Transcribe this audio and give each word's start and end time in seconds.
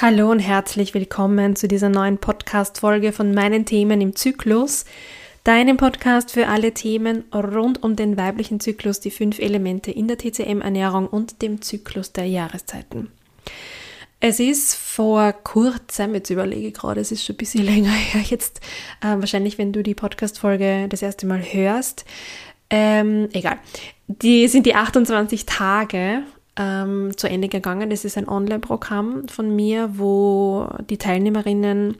Hallo 0.00 0.30
und 0.30 0.38
herzlich 0.38 0.94
willkommen 0.94 1.56
zu 1.56 1.66
dieser 1.66 1.88
neuen 1.88 2.18
Podcast-Folge 2.18 3.10
von 3.10 3.34
meinen 3.34 3.66
Themen 3.66 4.00
im 4.00 4.14
Zyklus. 4.14 4.84
Deinem 5.42 5.76
Podcast 5.76 6.30
für 6.30 6.46
alle 6.46 6.72
Themen 6.72 7.24
rund 7.34 7.82
um 7.82 7.96
den 7.96 8.16
weiblichen 8.16 8.60
Zyklus, 8.60 9.00
die 9.00 9.10
fünf 9.10 9.40
Elemente 9.40 9.90
in 9.90 10.06
der 10.06 10.16
TCM-Ernährung 10.16 11.08
und 11.08 11.42
dem 11.42 11.62
Zyklus 11.62 12.12
der 12.12 12.26
Jahreszeiten. 12.26 13.10
Es 14.20 14.38
ist 14.38 14.76
vor 14.76 15.32
kurzem, 15.32 16.14
jetzt 16.14 16.30
überlege 16.30 16.68
ich 16.68 16.74
gerade, 16.74 17.00
es 17.00 17.10
ist 17.10 17.24
schon 17.24 17.34
ein 17.34 17.38
bisschen 17.38 17.64
länger 17.66 17.90
her, 17.90 18.20
jetzt 18.20 18.60
äh, 19.00 19.16
wahrscheinlich, 19.18 19.58
wenn 19.58 19.72
du 19.72 19.82
die 19.82 19.96
Podcast-Folge 19.96 20.86
das 20.88 21.02
erste 21.02 21.26
Mal 21.26 21.42
hörst. 21.42 22.04
Ähm, 22.70 23.30
egal. 23.32 23.58
Die 24.06 24.46
sind 24.46 24.64
die 24.64 24.76
28 24.76 25.44
Tage 25.44 26.22
ähm, 26.58 27.16
zu 27.16 27.28
Ende 27.28 27.48
gegangen. 27.48 27.88
Das 27.90 28.04
ist 28.04 28.18
ein 28.18 28.28
Online-Programm 28.28 29.28
von 29.28 29.54
mir, 29.54 29.90
wo 29.94 30.68
die 30.90 30.98
Teilnehmerinnen 30.98 31.96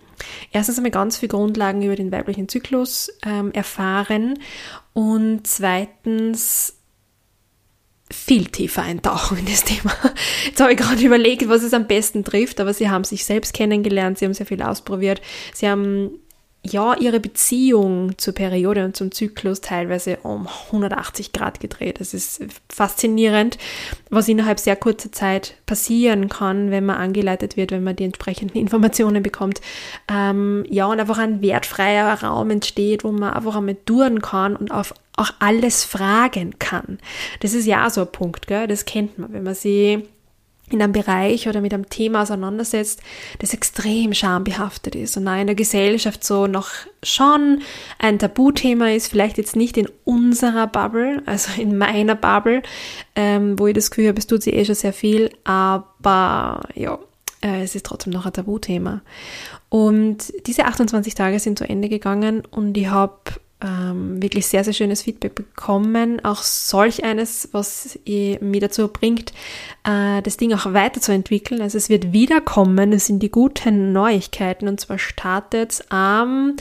erstens 0.50 0.76
einmal 0.76 0.90
ganz 0.90 1.16
viele 1.16 1.30
Grundlagen 1.30 1.82
über 1.82 1.96
den 1.96 2.12
weiblichen 2.12 2.48
Zyklus 2.48 3.10
ähm, 3.24 3.52
erfahren 3.52 4.38
und 4.92 5.46
zweitens 5.46 6.74
viel 8.10 8.46
tiefer 8.46 8.82
eintauchen 8.82 9.38
in 9.38 9.46
das 9.46 9.64
Thema. 9.64 9.92
Jetzt 10.46 10.60
habe 10.60 10.72
ich 10.72 10.78
gerade 10.78 11.04
überlegt, 11.04 11.48
was 11.48 11.62
es 11.62 11.74
am 11.74 11.86
besten 11.86 12.24
trifft, 12.24 12.58
aber 12.60 12.74
sie 12.74 12.90
haben 12.90 13.04
sich 13.04 13.24
selbst 13.24 13.54
kennengelernt, 13.54 14.18
sie 14.18 14.24
haben 14.24 14.34
sehr 14.34 14.46
viel 14.46 14.62
ausprobiert, 14.62 15.20
sie 15.54 15.68
haben 15.68 16.18
ja, 16.64 16.94
ihre 16.94 17.20
Beziehung 17.20 18.18
zur 18.18 18.34
Periode 18.34 18.84
und 18.84 18.96
zum 18.96 19.12
Zyklus 19.12 19.60
teilweise 19.60 20.18
um 20.22 20.48
180 20.66 21.32
Grad 21.32 21.60
gedreht. 21.60 22.00
Es 22.00 22.14
ist 22.14 22.42
faszinierend, 22.68 23.58
was 24.10 24.28
innerhalb 24.28 24.58
sehr 24.58 24.76
kurzer 24.76 25.12
Zeit 25.12 25.54
passieren 25.66 26.28
kann, 26.28 26.70
wenn 26.70 26.84
man 26.84 26.96
angeleitet 26.96 27.56
wird, 27.56 27.70
wenn 27.70 27.84
man 27.84 27.96
die 27.96 28.04
entsprechenden 28.04 28.58
Informationen 28.58 29.22
bekommt. 29.22 29.60
Ähm, 30.10 30.64
ja, 30.68 30.86
und 30.86 31.00
einfach 31.00 31.18
ein 31.18 31.42
wertfreier 31.42 32.22
Raum 32.22 32.50
entsteht, 32.50 33.04
wo 33.04 33.12
man 33.12 33.32
einfach 33.32 33.56
einmal 33.56 33.76
touren 33.86 34.20
kann 34.20 34.56
und 34.56 34.70
auf 34.70 34.94
auch 35.16 35.32
alles 35.40 35.82
fragen 35.82 36.60
kann. 36.60 36.98
Das 37.40 37.52
ist 37.52 37.66
ja 37.66 37.84
auch 37.84 37.90
so 37.90 38.02
ein 38.02 38.12
Punkt, 38.12 38.46
gell? 38.46 38.68
das 38.68 38.84
kennt 38.84 39.18
man, 39.18 39.32
wenn 39.32 39.42
man 39.42 39.56
sie 39.56 40.06
in 40.70 40.82
einem 40.82 40.92
Bereich 40.92 41.48
oder 41.48 41.60
mit 41.60 41.72
einem 41.72 41.88
Thema 41.88 42.22
auseinandersetzt, 42.22 43.00
das 43.38 43.54
extrem 43.54 44.14
schambehaftet 44.14 44.94
ist 44.94 45.16
und 45.16 45.26
auch 45.28 45.40
in 45.40 45.46
der 45.46 45.56
Gesellschaft 45.56 46.24
so 46.24 46.46
noch 46.46 46.68
schon 47.02 47.62
ein 47.98 48.18
Tabuthema 48.18 48.90
ist, 48.90 49.08
vielleicht 49.08 49.38
jetzt 49.38 49.56
nicht 49.56 49.76
in 49.76 49.88
unserer 50.04 50.66
Bubble, 50.66 51.22
also 51.26 51.60
in 51.60 51.76
meiner 51.76 52.14
Bubble, 52.14 52.62
ähm, 53.14 53.58
wo 53.58 53.66
ich 53.66 53.74
das 53.74 53.90
Gefühl 53.90 54.08
habe, 54.08 54.18
es 54.18 54.26
tut 54.26 54.42
sie 54.42 54.52
eh 54.52 54.64
schon 54.64 54.74
sehr 54.74 54.92
viel, 54.92 55.30
aber 55.44 56.62
ja, 56.74 56.98
äh, 57.42 57.62
es 57.62 57.74
ist 57.74 57.86
trotzdem 57.86 58.12
noch 58.12 58.26
ein 58.26 58.32
Tabuthema. 58.32 59.02
Und 59.68 60.32
diese 60.46 60.64
28 60.64 61.14
Tage 61.14 61.38
sind 61.38 61.58
zu 61.58 61.68
Ende 61.68 61.88
gegangen 61.88 62.42
und 62.50 62.76
ich 62.76 62.88
habe 62.88 63.18
ähm, 63.60 64.22
wirklich 64.22 64.46
sehr, 64.46 64.62
sehr 64.62 64.72
schönes 64.72 65.02
Feedback 65.02 65.34
bekommen. 65.34 66.24
Auch 66.24 66.42
solch 66.42 67.04
eines, 67.04 67.48
was 67.52 67.98
mir 68.06 68.60
dazu 68.60 68.88
bringt, 68.88 69.32
äh, 69.84 70.22
das 70.22 70.36
Ding 70.36 70.52
auch 70.54 70.72
weiterzuentwickeln. 70.72 71.60
Also 71.60 71.78
es 71.78 71.88
wird 71.88 72.12
wiederkommen, 72.12 72.92
das 72.92 73.06
sind 73.06 73.20
die 73.20 73.30
guten 73.30 73.92
Neuigkeiten. 73.92 74.68
Und 74.68 74.80
zwar 74.80 74.98
startet 74.98 75.72
es 75.72 75.90
am, 75.90 76.54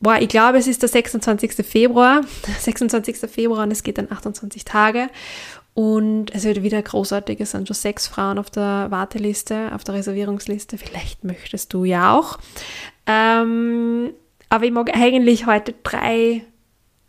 boah, 0.00 0.18
ich 0.18 0.28
glaube, 0.28 0.58
es 0.58 0.66
ist 0.66 0.82
der 0.82 0.88
26. 0.88 1.64
Februar, 1.64 2.22
26. 2.58 3.30
Februar 3.30 3.62
und 3.62 3.70
es 3.70 3.82
geht 3.82 3.98
dann 3.98 4.10
28 4.10 4.64
Tage. 4.64 5.08
Und 5.74 6.34
es 6.34 6.44
wird 6.44 6.62
wieder 6.62 6.80
großartig. 6.80 7.38
Es 7.38 7.50
sind 7.50 7.68
schon 7.68 7.74
sechs 7.74 8.06
Frauen 8.06 8.38
auf 8.38 8.48
der 8.48 8.86
Warteliste, 8.90 9.72
auf 9.74 9.84
der 9.84 9.96
Reservierungsliste. 9.96 10.78
Vielleicht 10.78 11.22
möchtest 11.22 11.74
du 11.74 11.84
ja 11.84 12.18
auch. 12.18 12.38
Ähm, 13.06 14.14
aber 14.48 14.64
ich 14.64 14.72
mag 14.72 14.94
eigentlich 14.96 15.46
heute 15.46 15.74
drei 15.82 16.42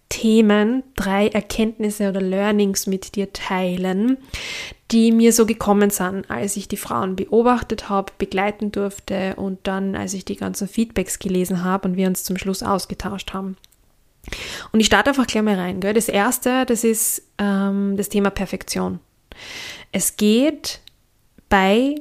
Themen, 0.09 0.83
drei 0.95 1.27
Erkenntnisse 1.27 2.09
oder 2.09 2.21
Learnings 2.21 2.87
mit 2.87 3.15
dir 3.15 3.33
teilen, 3.33 4.17
die 4.91 5.11
mir 5.11 5.33
so 5.33 5.45
gekommen 5.45 5.89
sind, 5.89 6.29
als 6.31 6.55
ich 6.55 6.67
die 6.69 6.77
Frauen 6.77 7.15
beobachtet 7.17 7.89
habe, 7.89 8.13
begleiten 8.17 8.71
durfte 8.71 9.35
und 9.35 9.59
dann, 9.63 9.95
als 9.95 10.13
ich 10.13 10.23
die 10.23 10.37
ganzen 10.37 10.67
Feedbacks 10.67 11.19
gelesen 11.19 11.63
habe 11.63 11.89
und 11.89 11.97
wir 11.97 12.07
uns 12.07 12.23
zum 12.23 12.37
Schluss 12.37 12.63
ausgetauscht 12.63 13.33
haben. 13.33 13.57
Und 14.71 14.79
ich 14.79 14.87
starte 14.87 15.09
einfach 15.09 15.27
gleich 15.27 15.43
mal 15.43 15.55
rein. 15.55 15.79
Gell? 15.81 15.93
Das 15.93 16.09
erste, 16.09 16.65
das 16.65 16.83
ist 16.83 17.23
ähm, 17.37 17.95
das 17.97 18.09
Thema 18.09 18.29
Perfektion. 18.29 18.99
Es 19.91 20.15
geht 20.17 20.79
bei 21.49 21.95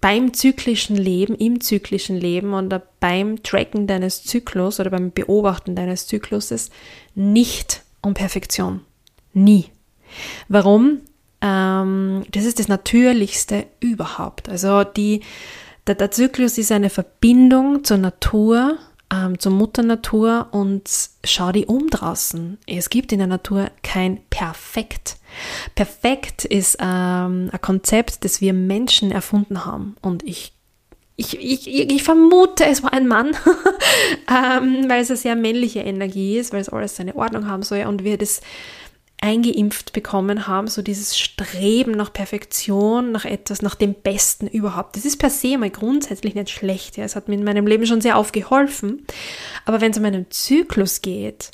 beim 0.00 0.34
zyklischen 0.34 0.96
Leben, 0.96 1.34
im 1.34 1.60
zyklischen 1.60 2.16
Leben 2.16 2.54
oder 2.54 2.82
beim 3.00 3.42
Tracken 3.42 3.86
deines 3.86 4.24
Zyklus 4.24 4.80
oder 4.80 4.90
beim 4.90 5.12
Beobachten 5.12 5.74
deines 5.74 6.06
Zykluses 6.06 6.70
nicht 7.14 7.82
um 8.02 8.14
Perfektion. 8.14 8.80
Nie. 9.32 9.66
Warum? 10.48 11.00
Ähm, 11.40 12.24
das 12.30 12.44
ist 12.44 12.58
das 12.58 12.68
Natürlichste 12.68 13.66
überhaupt. 13.80 14.48
Also 14.48 14.84
die, 14.84 15.20
der, 15.86 15.94
der 15.94 16.10
Zyklus 16.10 16.58
ist 16.58 16.72
eine 16.72 16.90
Verbindung 16.90 17.84
zur 17.84 17.98
Natur, 17.98 18.78
ähm, 19.12 19.38
zur 19.38 19.52
Mutter 19.52 19.82
Natur 19.82 20.48
und 20.52 20.88
schau 21.24 21.52
die 21.52 21.66
um 21.66 21.88
draußen. 21.90 22.58
Es 22.66 22.90
gibt 22.90 23.12
in 23.12 23.18
der 23.18 23.28
Natur 23.28 23.70
kein 23.82 24.20
Perfekt. 24.30 25.16
Perfekt 25.74 26.44
ist 26.44 26.76
ähm, 26.80 27.50
ein 27.52 27.60
Konzept, 27.60 28.24
das 28.24 28.40
wir 28.40 28.52
Menschen 28.52 29.10
erfunden 29.10 29.64
haben. 29.64 29.96
Und 30.00 30.22
ich, 30.22 30.52
ich, 31.16 31.38
ich, 31.38 31.66
ich 31.68 32.02
vermute, 32.02 32.64
es 32.66 32.82
war 32.82 32.92
ein 32.92 33.06
Mann, 33.08 33.28
ähm, 34.28 34.88
weil 34.88 35.02
es 35.02 35.10
eine 35.10 35.16
sehr 35.16 35.36
männliche 35.36 35.80
Energie 35.80 36.38
ist, 36.38 36.52
weil 36.52 36.60
es 36.60 36.68
alles 36.68 36.96
seine 36.96 37.16
Ordnung 37.16 37.48
haben 37.48 37.62
soll 37.62 37.84
und 37.86 38.04
wir 38.04 38.18
das 38.18 38.40
eingeimpft 39.24 39.94
bekommen 39.94 40.46
haben, 40.46 40.68
so 40.68 40.82
dieses 40.82 41.18
Streben 41.18 41.92
nach 41.92 42.12
Perfektion, 42.12 43.10
nach 43.10 43.24
etwas, 43.24 43.62
nach 43.62 43.74
dem 43.74 43.94
Besten 43.94 44.46
überhaupt. 44.46 44.96
Das 44.96 45.06
ist 45.06 45.16
per 45.16 45.30
se 45.30 45.56
mal 45.56 45.70
grundsätzlich 45.70 46.34
nicht 46.34 46.50
schlecht. 46.50 46.98
Ja. 46.98 47.04
Es 47.04 47.16
hat 47.16 47.28
mir 47.28 47.34
in 47.34 47.44
meinem 47.44 47.66
Leben 47.66 47.86
schon 47.86 48.02
sehr 48.02 48.18
aufgeholfen. 48.18 49.06
Aber 49.64 49.80
wenn 49.80 49.92
es 49.92 49.98
um 49.98 50.04
einen 50.04 50.30
Zyklus 50.30 51.00
geht, 51.00 51.52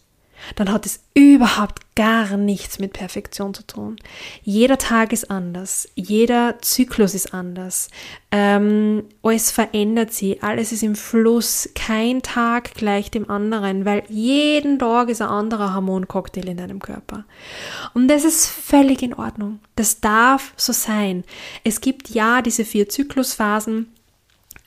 dann 0.56 0.72
hat 0.72 0.86
es 0.86 1.00
überhaupt 1.14 1.94
gar 1.94 2.36
nichts 2.36 2.78
mit 2.78 2.92
Perfektion 2.92 3.52
zu 3.52 3.66
tun. 3.66 3.96
Jeder 4.42 4.78
Tag 4.78 5.12
ist 5.12 5.30
anders, 5.30 5.88
jeder 5.94 6.56
Zyklus 6.60 7.14
ist 7.14 7.34
anders, 7.34 7.90
ähm, 8.30 9.04
alles 9.22 9.50
verändert 9.50 10.12
sich, 10.12 10.42
alles 10.42 10.72
ist 10.72 10.82
im 10.82 10.94
Fluss, 10.94 11.68
kein 11.74 12.22
Tag 12.22 12.74
gleich 12.74 13.10
dem 13.10 13.28
anderen, 13.28 13.84
weil 13.84 14.02
jeden 14.08 14.78
Tag 14.78 15.08
ist 15.08 15.20
ein 15.20 15.28
anderer 15.28 15.74
Hormoncocktail 15.74 16.48
in 16.48 16.56
deinem 16.56 16.80
Körper. 16.80 17.24
Und 17.92 18.08
das 18.08 18.24
ist 18.24 18.46
völlig 18.46 19.02
in 19.02 19.14
Ordnung. 19.14 19.60
Das 19.76 20.00
darf 20.00 20.52
so 20.56 20.72
sein. 20.72 21.24
Es 21.64 21.80
gibt 21.80 22.10
ja 22.10 22.40
diese 22.40 22.64
vier 22.64 22.88
Zyklusphasen, 22.88 23.92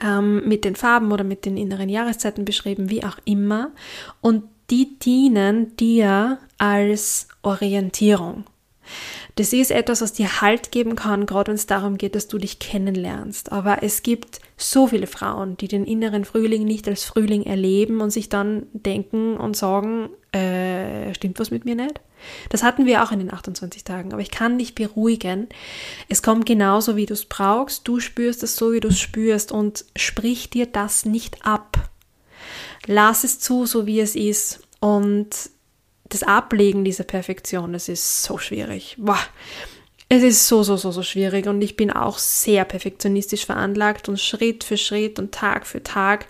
ähm, 0.01 0.47
mit 0.47 0.66
den 0.66 0.75
Farben 0.75 1.12
oder 1.12 1.23
mit 1.23 1.45
den 1.45 1.57
inneren 1.57 1.89
Jahreszeiten 1.89 2.45
beschrieben, 2.45 2.89
wie 2.89 3.03
auch 3.03 3.17
immer. 3.25 3.72
Und 4.22 4.44
die 4.69 4.97
dienen 5.00 5.75
dir 5.78 6.40
als 6.57 7.28
Orientierung. 7.41 8.46
Das 9.35 9.51
ist 9.51 9.72
etwas, 9.72 10.01
was 10.01 10.13
dir 10.13 10.41
Halt 10.41 10.72
geben 10.72 10.96
kann, 10.96 11.25
gerade 11.25 11.50
wenn 11.50 11.56
es 11.56 11.66
darum 11.66 11.97
geht, 11.97 12.16
dass 12.16 12.28
du 12.28 12.38
dich 12.38 12.59
kennenlernst. 12.59 13.51
Aber 13.51 13.81
es 13.81 14.03
gibt 14.03 14.40
so 14.57 14.88
viele 14.88 15.07
Frauen, 15.07 15.57
die 15.57 15.68
den 15.68 15.85
inneren 15.85 16.25
Frühling 16.25 16.66
nicht 16.66 16.88
als 16.88 17.03
Frühling 17.03 17.44
erleben 17.44 18.01
und 18.01 18.12
sich 18.12 18.29
dann 18.29 18.68
denken 18.74 19.38
und 19.38 19.57
sagen, 19.57 20.09
äh, 20.34 21.13
stimmt 21.16 21.40
was 21.40 21.50
mit 21.50 21.66
mir 21.66 21.75
nicht? 21.75 22.00
Das 22.50 22.63
hatten 22.63 22.85
wir 22.85 23.03
auch 23.03 23.12
in 23.12 23.19
den 23.19 23.34
28 23.34 23.84
Tagen, 23.84 24.13
aber 24.13 24.22
ich 24.22 24.31
kann 24.31 24.57
dich 24.57 24.75
beruhigen. 24.75 25.50
Es 26.09 26.22
kommt 26.22 26.45
genauso, 26.45 26.95
wie 26.95 27.06
du 27.06 27.13
es 27.13 27.25
brauchst. 27.25 27.88
Du 27.88 28.00
spürst 28.00 28.44
es 28.44 28.56
so, 28.56 28.72
wie 28.72 28.80
du 28.80 28.90
es 28.90 29.00
spürst 29.00 29.51
und 29.51 29.86
sprich 29.95 30.50
dir 30.50 30.68
das 30.68 31.06
nicht 31.06 31.45
ab. 31.45 31.89
Lass 32.88 33.24
es 33.24 33.39
zu, 33.39 33.65
so 33.65 33.85
wie 33.85 34.00
es 34.00 34.15
ist. 34.15 34.62
Und 34.80 35.30
das 36.09 36.24
Ablegen 36.24 36.83
dieser 36.83 37.03
Perfektion, 37.03 37.74
das 37.74 37.89
ist 37.89 38.24
so 38.24 38.38
schwierig. 38.38 38.95
Boah. 39.00 39.19
Es 40.09 40.21
ist 40.21 40.47
so, 40.47 40.62
so, 40.62 40.77
so, 40.77 40.91
so 40.91 41.01
schwierig 41.01 41.47
und 41.47 41.62
ich 41.62 41.75
bin 41.75 41.89
auch 41.89 42.19
sehr 42.19 42.65
perfektionistisch 42.65 43.45
veranlagt 43.45 44.09
und 44.09 44.19
Schritt 44.19 44.63
für 44.63 44.77
Schritt 44.77 45.18
und 45.18 45.31
Tag 45.31 45.65
für 45.65 45.81
Tag 45.81 46.27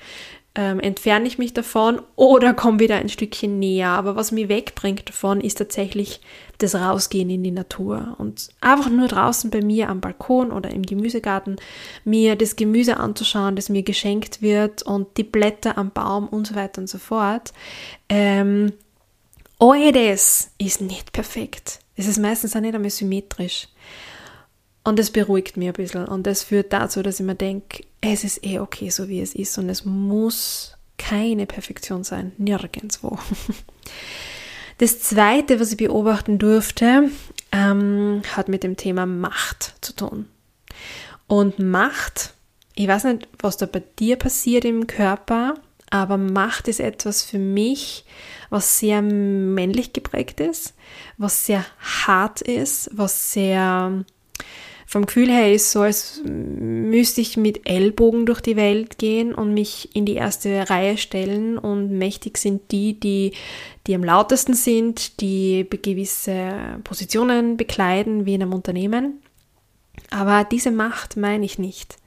ähm, 0.55 0.79
entferne 0.79 1.27
ich 1.27 1.39
mich 1.39 1.53
davon 1.53 2.01
oder 2.15 2.53
komme 2.53 2.79
wieder 2.79 2.97
ein 2.97 3.09
Stückchen 3.09 3.57
näher. 3.57 3.89
Aber 3.89 4.15
was 4.15 4.31
mich 4.31 4.50
wegbringt 4.50 5.09
davon, 5.09 5.41
ist 5.41 5.57
tatsächlich 5.57 6.21
das 6.59 6.75
Rausgehen 6.75 7.29
in 7.29 7.44
die 7.44 7.51
Natur 7.51 8.15
und 8.19 8.50
einfach 8.61 8.89
nur 8.89 9.07
draußen 9.07 9.50
bei 9.50 9.61
mir 9.61 9.89
am 9.89 10.00
Balkon 10.00 10.51
oder 10.51 10.69
im 10.69 10.83
Gemüsegarten 10.83 11.55
mir 12.05 12.35
das 12.35 12.55
Gemüse 12.55 12.97
anzuschauen, 12.97 13.55
das 13.55 13.69
mir 13.69 13.83
geschenkt 13.83 14.41
wird 14.41 14.83
und 14.83 15.17
die 15.17 15.23
Blätter 15.23 15.77
am 15.77 15.91
Baum 15.91 16.27
und 16.27 16.47
so 16.47 16.56
weiter 16.56 16.81
und 16.81 16.88
so 16.88 16.99
fort. 16.99 17.51
Ähm, 18.07 18.73
all 19.57 19.91
das 19.91 20.51
ist 20.59 20.81
nicht 20.81 21.13
perfekt. 21.13 21.79
Es 21.95 22.07
ist 22.07 22.19
meistens 22.19 22.56
auch 22.56 22.61
nicht 22.61 22.75
einmal 22.75 22.91
symmetrisch. 22.91 23.67
Und 24.83 25.00
das 25.00 25.12
beruhigt 25.12 25.57
mich 25.57 25.68
ein 25.68 25.74
bisschen. 25.74 26.06
Und 26.06 26.27
das 26.27 26.44
führt 26.44 26.74
dazu, 26.74 27.01
dass 27.01 27.19
ich 27.19 27.25
mir 27.25 27.35
denke, 27.35 27.83
es 28.01 28.24
ist 28.24 28.45
eh 28.45 28.59
okay, 28.59 28.89
so 28.89 29.07
wie 29.07 29.21
es 29.21 29.33
ist 29.33 29.57
und 29.57 29.69
es 29.69 29.85
muss 29.85 30.77
keine 30.97 31.45
Perfektion 31.45 32.03
sein, 32.03 32.33
nirgendwo. 32.38 33.18
Das 34.80 35.00
zweite, 35.00 35.59
was 35.59 35.71
ich 35.71 35.77
beobachten 35.77 36.39
durfte, 36.39 37.09
ähm, 37.51 38.21
hat 38.35 38.50
mit 38.50 38.63
dem 38.63 38.75
Thema 38.75 39.06
Macht 39.06 39.75
zu 39.81 39.95
tun. 39.95 40.27
Und 41.27 41.59
Macht, 41.59 42.33
ich 42.75 42.88
weiß 42.88 43.06
nicht, 43.06 43.27
was 43.39 43.57
da 43.57 43.68
bei 43.68 43.83
dir 44.00 44.18
passiert 44.18 44.65
im 44.65 44.88
Körper, 44.88 45.53
aber 45.89 46.18
Macht 46.18 46.68
ist 46.68 46.80
etwas 46.80 47.24
für 47.24 47.38
mich, 47.38 48.03
was 48.50 48.80
sehr 48.80 49.01
männlich 49.01 49.94
geprägt 49.94 50.39
ist, 50.39 50.74
was 51.18 51.45
sehr 51.45 51.63
hart 52.06 52.41
ist, 52.41 52.89
was 52.94 53.31
sehr 53.31 54.03
vom 54.94 55.07
Gefühl 55.07 55.31
her 55.31 55.51
ist 55.51 55.72
so, 55.72 55.81
als 55.81 56.22
müsste 56.24 57.19
ich 57.19 57.36
mit 57.36 57.68
Ellbogen 57.68 58.28
durch 58.28 58.42
die 58.42 58.56
Welt 58.56 59.00
gehen 59.00 59.34
und 59.34 59.51
mich 59.51 59.95
in 59.95 60.06
die 60.06 60.13
erste 60.13 60.69
Reihe 60.69 60.98
stellen 60.98 61.57
und 61.57 61.98
mächtig 61.98 62.38
sind 62.38 62.72
die, 62.72 63.00
die, 63.00 63.34
die 63.88 63.95
am 63.95 64.04
lautesten 64.04 64.54
sind, 64.54 65.19
die 65.19 65.68
gewisse 65.68 66.80
Positionen 66.84 67.57
bekleiden 67.57 68.28
wie 68.28 68.36
in 68.36 68.44
einem 68.44 68.54
Unternehmen. 68.54 69.19
Aber 70.12 70.44
diese 70.44 70.69
Macht 70.69 71.18
meine 71.18 71.44
ich 71.44 71.57
nicht. 71.57 71.98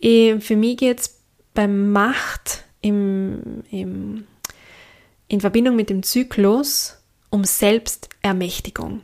Für 0.00 0.56
mich 0.56 0.76
geht 0.76 1.00
es 1.00 1.18
bei 1.52 1.66
Macht 1.66 2.62
im, 2.80 3.64
im, 3.72 4.24
in 5.26 5.40
Verbindung 5.40 5.74
mit 5.74 5.90
dem 5.90 6.04
Zyklus 6.04 6.96
um 7.30 7.42
Selbstermächtigung. 7.42 9.00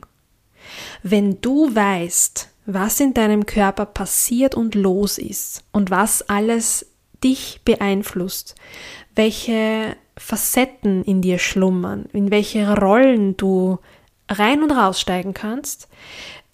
Wenn 1.03 1.41
du 1.41 1.75
weißt, 1.75 2.50
was 2.73 2.99
in 2.99 3.13
deinem 3.13 3.45
Körper 3.45 3.85
passiert 3.85 4.55
und 4.55 4.75
los 4.75 5.17
ist 5.17 5.63
und 5.71 5.89
was 5.89 6.27
alles 6.29 6.87
dich 7.23 7.61
beeinflusst, 7.65 8.55
welche 9.15 9.95
Facetten 10.17 11.03
in 11.03 11.21
dir 11.21 11.39
schlummern, 11.39 12.05
in 12.13 12.31
welche 12.31 12.77
Rollen 12.77 13.37
du 13.37 13.79
rein 14.29 14.63
und 14.63 14.71
raussteigen 14.71 15.33
kannst, 15.33 15.87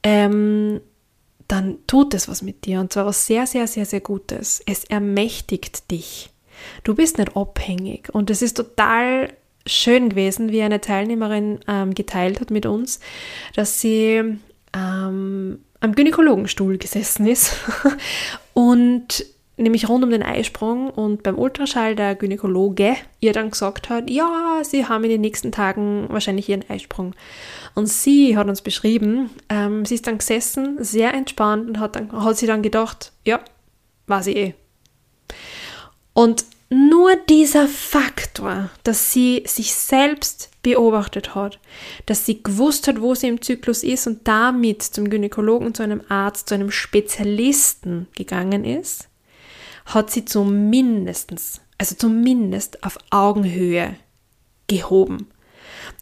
ähm, 0.03 0.81
dann 1.47 1.77
tut 1.87 2.13
es 2.13 2.27
was 2.27 2.41
mit 2.41 2.65
dir 2.65 2.79
und 2.79 2.91
zwar 2.91 3.05
was 3.05 3.25
sehr, 3.25 3.47
sehr, 3.47 3.67
sehr, 3.67 3.85
sehr 3.85 4.01
Gutes. 4.01 4.61
Es 4.65 4.83
ermächtigt 4.83 5.89
dich. 5.91 6.29
Du 6.83 6.95
bist 6.95 7.17
nicht 7.17 7.35
abhängig 7.35 8.09
und 8.13 8.29
es 8.29 8.41
ist 8.41 8.57
total 8.57 9.33
schön 9.65 10.09
gewesen, 10.09 10.51
wie 10.51 10.61
eine 10.61 10.81
Teilnehmerin 10.81 11.59
ähm, 11.67 11.93
geteilt 11.93 12.39
hat 12.41 12.51
mit 12.51 12.65
uns, 12.65 12.99
dass 13.55 13.79
sie 13.79 14.39
ähm, 14.77 15.59
am 15.79 15.95
Gynäkologenstuhl 15.95 16.77
gesessen 16.77 17.27
ist 17.27 17.53
und 18.53 19.25
nämlich 19.57 19.89
rund 19.89 20.03
um 20.03 20.11
den 20.11 20.23
Eisprung 20.23 20.89
und 20.89 21.23
beim 21.23 21.37
Ultraschall 21.37 21.95
der 21.95 22.15
Gynäkologe 22.15 22.95
ihr 23.19 23.33
dann 23.33 23.49
gesagt 23.49 23.89
hat, 23.89 24.09
ja, 24.09 24.59
sie 24.63 24.85
haben 24.85 25.03
in 25.03 25.09
den 25.09 25.21
nächsten 25.21 25.51
Tagen 25.51 26.05
wahrscheinlich 26.09 26.47
ihren 26.47 26.69
Eisprung. 26.69 27.15
Und 27.73 27.87
sie 27.87 28.37
hat 28.37 28.47
uns 28.47 28.61
beschrieben, 28.61 29.31
ähm, 29.49 29.83
sie 29.85 29.95
ist 29.95 30.05
dann 30.05 30.19
gesessen, 30.19 30.77
sehr 30.83 31.13
entspannt 31.13 31.67
und 31.67 31.79
hat, 31.79 31.95
dann, 31.95 32.11
hat 32.11 32.37
sie 32.37 32.47
dann 32.47 32.61
gedacht, 32.61 33.11
ja, 33.25 33.39
war 34.05 34.21
sie 34.21 34.35
eh. 34.35 34.53
Und 36.13 36.45
nur 36.69 37.15
dieser 37.15 37.67
Faktor, 37.67 38.69
dass 38.83 39.11
sie 39.11 39.43
sich 39.45 39.73
selbst 39.73 40.49
beobachtet 40.63 41.33
hat, 41.33 41.59
dass 42.05 42.25
sie 42.25 42.43
gewusst 42.43 42.87
hat, 42.87 43.01
wo 43.01 43.15
sie 43.15 43.27
im 43.27 43.41
Zyklus 43.41 43.83
ist 43.83 44.05
und 44.07 44.27
damit 44.27 44.83
zum 44.83 45.09
Gynäkologen, 45.09 45.73
zu 45.73 45.83
einem 45.83 46.01
Arzt, 46.09 46.49
zu 46.49 46.55
einem 46.55 46.71
Spezialisten 46.71 48.07
gegangen 48.15 48.65
ist, 48.65 49.07
hat 49.85 50.11
sie 50.11 50.25
zumindest, 50.25 51.31
also 51.77 51.95
zumindest 51.95 52.83
auf 52.83 52.97
Augenhöhe 53.11 53.95
gehoben. 54.67 55.27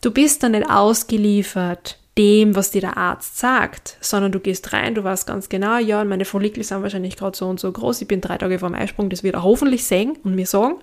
Du 0.01 0.09
bist 0.09 0.41
dann 0.41 0.53
nicht 0.53 0.69
ausgeliefert 0.69 2.00
dem, 2.17 2.56
was 2.56 2.71
dir 2.71 2.81
der 2.81 2.97
Arzt 2.97 3.38
sagt, 3.38 3.97
sondern 4.00 4.31
du 4.31 4.39
gehst 4.39 4.71
rein, 4.71 4.95
du 4.95 5.03
weißt 5.03 5.27
ganz 5.27 5.50
genau, 5.50 5.77
ja, 5.77 6.03
meine 6.06 6.25
Follikel 6.25 6.63
sind 6.63 6.81
wahrscheinlich 6.81 7.17
gerade 7.17 7.38
so 7.38 7.47
und 7.47 7.59
so 7.59 7.71
groß, 7.71 8.01
ich 8.01 8.07
bin 8.07 8.21
drei 8.21 8.38
Tage 8.38 8.59
vor 8.59 8.69
dem 8.69 8.75
Eisprung, 8.75 9.09
das 9.09 9.23
wird 9.23 9.35
er 9.35 9.44
hoffentlich 9.44 9.85
sehen 9.85 10.17
und 10.23 10.35
mir 10.35 10.45
sagen. 10.45 10.75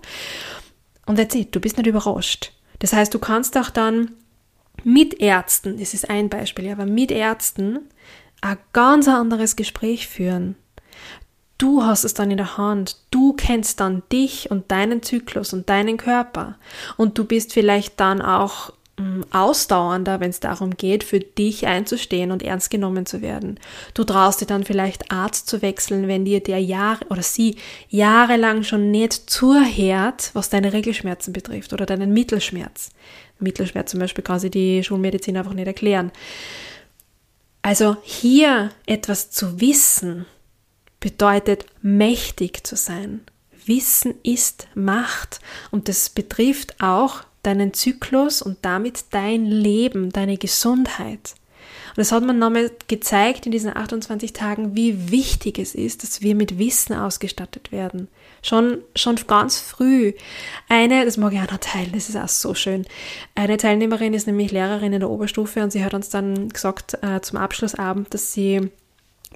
Und 1.07 1.17
that's 1.17 1.35
it, 1.35 1.55
du 1.55 1.61
bist 1.61 1.79
nicht 1.79 1.87
überrascht. 1.87 2.53
Das 2.81 2.93
heißt, 2.93 3.15
du 3.15 3.19
kannst 3.19 3.57
auch 3.57 3.71
dann 3.71 4.13
mit 4.85 5.21
Ärzten, 5.21 5.79
das 5.79 5.95
ist 5.95 6.11
ein 6.11 6.29
Beispiel, 6.29 6.71
aber 6.71 6.87
mit 6.87 7.11
Ärzten 7.11 7.81
ein 8.41 8.59
ganz 8.73 9.09
anderes 9.09 9.57
Gespräch 9.57 10.09
führen. 10.09 10.57
Du 11.59 11.85
hast 11.85 12.03
es 12.03 12.13
dann 12.13 12.33
in 12.33 12.39
der 12.39 12.57
Hand. 12.57 12.97
Du 13.13 13.35
kennst 13.35 13.79
dann 13.79 14.03
dich 14.11 14.51
und 14.51 14.73
deinen 14.73 15.01
Zyklus 15.01 15.53
und 15.53 15.69
deinen 15.69 15.97
Körper. 15.97 16.57
Und 16.97 17.19
du 17.19 17.25
bist 17.25 17.53
vielleicht 17.53 18.01
dann 18.01 18.21
auch 18.21 18.73
ausdauernder, 19.31 20.21
wenn 20.21 20.31
es 20.31 20.41
darum 20.41 20.77
geht, 20.77 21.05
für 21.05 21.21
dich 21.21 21.67
einzustehen 21.67 22.31
und 22.31 22.43
ernst 22.43 22.71
genommen 22.71 23.07
zu 23.07 23.23
werden. 23.23 23.59
Du 23.95 24.05
traust 24.05 24.41
dir 24.41 24.47
dann 24.47 24.65
vielleicht 24.65 25.11
Arzt 25.11 25.49
zu 25.49 25.63
wechseln, 25.63 26.09
wenn 26.09 26.25
dir 26.25 26.41
der 26.41 26.61
Jahre 26.61 27.05
oder 27.09 27.23
sie 27.23 27.57
jahrelang 27.89 28.63
schon 28.63 28.91
nicht 28.91 29.31
zuhört, 29.31 30.31
was 30.33 30.51
deine 30.51 30.73
Regelschmerzen 30.73 31.33
betrifft 31.33 31.73
oder 31.73 31.87
deinen 31.87 32.13
Mittelschmerz. 32.13 32.91
Mittelschmerz 33.39 33.91
zum 33.91 34.01
Beispiel 34.01 34.25
kann 34.25 34.39
sie 34.39 34.51
die 34.51 34.83
Schulmedizin 34.85 35.37
einfach 35.37 35.55
nicht 35.55 35.67
erklären. 35.67 36.13
Also 37.63 37.97
hier 38.03 38.71
etwas 38.87 39.31
zu 39.31 39.61
wissen 39.61 40.27
bedeutet 41.01 41.67
mächtig 41.81 42.67
zu 42.67 42.77
sein. 42.77 43.21
Wissen 43.67 44.15
ist 44.23 44.67
Macht 44.75 45.41
und 45.71 45.89
das 45.89 46.11
betrifft 46.11 46.81
auch 46.81 47.23
deinen 47.43 47.75
Zyklus 47.75 48.43
und 48.43 48.59
damit 48.63 49.07
dein 49.11 49.47
Leben, 49.47 50.11
deine 50.11 50.37
Gesundheit. 50.39 51.35
Und 51.91 51.99
das 51.99 52.13
hat 52.13 52.25
man 52.25 52.39
nochmal 52.39 52.71
gezeigt 52.89 53.45
in 53.45 53.53
diesen 53.53 53.77
28 53.77 54.33
Tagen, 54.33 54.75
wie 54.75 55.11
wichtig 55.11 55.59
es 55.59 55.75
ist, 55.75 56.03
dass 56.03 56.23
wir 56.23 56.35
mit 56.35 56.59
Wissen 56.59 56.95
ausgestattet 56.95 57.71
werden. 57.71 58.09
Schon, 58.41 58.79
schon 58.97 59.17
ganz 59.27 59.59
früh. 59.59 60.15
Eine, 60.69 61.05
das 61.05 61.19
mag 61.19 61.35
ich 61.35 61.41
auch 61.41 61.51
noch 61.51 61.59
teilen, 61.59 61.93
das 61.93 62.09
ist 62.09 62.17
auch 62.17 62.29
so 62.29 62.55
schön. 62.55 62.87
Eine 63.35 63.59
Teilnehmerin 63.59 64.15
ist 64.15 64.27
nämlich 64.27 64.53
Lehrerin 64.53 64.95
in 64.95 65.01
der 65.01 65.11
Oberstufe 65.11 65.63
und 65.63 65.71
sie 65.71 65.85
hat 65.85 65.93
uns 65.93 66.09
dann 66.09 66.49
gesagt 66.49 66.97
äh, 67.03 67.21
zum 67.21 67.39
Abschlussabend, 67.39 68.13
dass 68.15 68.33
sie 68.33 68.71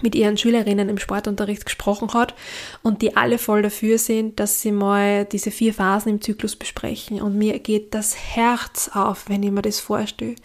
mit 0.03 0.15
ihren 0.15 0.37
Schülerinnen 0.37 0.89
im 0.89 0.99
Sportunterricht 0.99 1.65
gesprochen 1.65 2.13
hat 2.13 2.35
und 2.83 3.03
die 3.03 3.17
alle 3.17 3.39
voll 3.39 3.63
dafür 3.63 3.99
sind, 3.99 4.39
dass 4.41 4.61
sie 4.61 4.73
mal 4.73 5.25
diese 5.25 5.51
vier 5.51 5.75
Phasen 5.75 6.13
im 6.13 6.21
Zyklus 6.21 6.57
besprechen. 6.57 7.21
Und 7.21 7.37
mir 7.37 7.59
geht 7.59 7.95
das 7.95 8.17
Herz 8.17 8.91
auf, 8.93 9.29
wenn 9.29 9.43
ich 9.43 9.51
mir 9.51 9.63
das 9.63 9.81
vorstelle. 9.81 10.37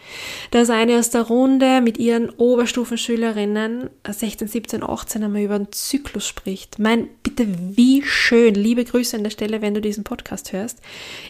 Dass 0.51 0.69
eine 0.69 0.99
aus 0.99 1.09
der 1.09 1.23
Runde 1.23 1.81
mit 1.81 1.97
ihren 1.97 2.29
Oberstufenschülerinnen 2.29 3.89
16, 4.07 4.47
17, 4.47 4.83
18 4.83 5.23
einmal 5.23 5.41
über 5.41 5.57
den 5.57 5.71
Zyklus 5.71 6.27
spricht. 6.27 6.79
Mein, 6.79 7.09
bitte 7.23 7.47
wie 7.47 8.03
schön. 8.03 8.55
Liebe 8.55 8.85
Grüße 8.85 9.17
an 9.17 9.23
der 9.23 9.31
Stelle, 9.31 9.61
wenn 9.61 9.73
du 9.73 9.81
diesen 9.81 10.03
Podcast 10.03 10.53
hörst. 10.53 10.79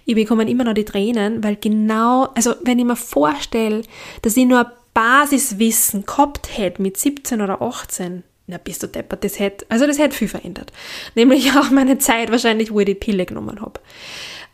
Ich 0.06 0.16
bekomme 0.16 0.50
immer 0.50 0.64
noch 0.64 0.74
die 0.74 0.86
Tränen, 0.86 1.44
weil 1.44 1.56
genau, 1.56 2.30
also 2.36 2.56
wenn 2.64 2.80
ich 2.80 2.86
mir 2.86 2.96
vorstelle, 2.96 3.84
dass 4.22 4.38
ich 4.38 4.46
nur 4.46 4.72
Basiswissen 4.94 6.06
gehabt 6.06 6.58
hätte 6.58 6.82
mit 6.82 6.98
17 6.98 7.42
oder 7.42 7.62
18, 7.62 8.24
na 8.48 8.58
bist 8.58 8.84
du 8.84 8.88
deppert, 8.88 9.24
das 9.24 9.40
hätte, 9.40 9.66
also 9.70 9.88
das 9.88 9.98
hätte 9.98 10.16
viel 10.16 10.28
verändert. 10.28 10.72
Nämlich 11.16 11.56
auch 11.58 11.70
meine 11.70 11.98
Zeit 11.98 12.32
wahrscheinlich, 12.32 12.72
wo 12.72 12.80
ich 12.80 12.86
die 12.86 12.96
Pille 12.96 13.26
genommen 13.26 13.62
habe. 13.62 13.80